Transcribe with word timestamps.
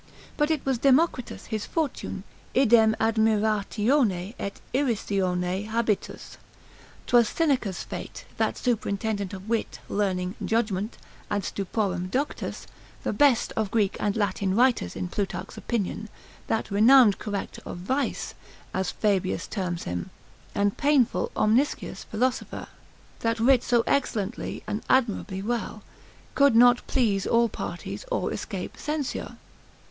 But 0.35 0.49
it 0.49 0.65
was 0.65 0.79
Democritus 0.79 1.45
his 1.45 1.67
fortune, 1.67 2.23
Idem 2.55 2.95
admirationi 2.99 4.33
et 4.39 4.59
irrisioni 4.73 5.67
habitus. 5.67 6.37
'Twas 7.05 7.29
Seneca's 7.29 7.83
fate, 7.83 8.25
that 8.37 8.57
superintendent 8.57 9.31
of 9.31 9.47
wit, 9.47 9.77
learning, 9.87 10.33
judgment, 10.43 10.97
ad 11.29 11.43
stuporem 11.43 12.09
doctus, 12.09 12.65
the 13.03 13.13
best 13.13 13.53
of 13.55 13.69
Greek 13.69 13.95
and 13.99 14.15
Latin 14.15 14.55
writers, 14.55 14.95
in 14.95 15.07
Plutarch's 15.07 15.55
opinion; 15.55 16.09
that 16.47 16.71
renowned 16.71 17.19
corrector 17.19 17.61
of 17.63 17.77
vice, 17.77 18.33
as, 18.73 18.89
Fabius 18.89 19.45
terms 19.45 19.83
him, 19.83 20.09
and 20.55 20.77
painful 20.77 21.29
omniscious 21.35 22.05
philosopher, 22.05 22.65
that 23.19 23.39
writ 23.39 23.61
so 23.63 23.83
excellently 23.85 24.63
and 24.65 24.81
admirably 24.89 25.43
well, 25.43 25.83
could 26.33 26.55
not 26.55 26.87
please 26.87 27.27
all 27.27 27.47
parties, 27.47 28.03
or 28.11 28.33
escape 28.33 28.77
censure. 28.77 29.37